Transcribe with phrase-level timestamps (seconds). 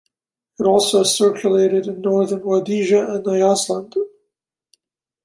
[0.59, 3.93] It also circulated in Northern Rhodesia and Nyasaland.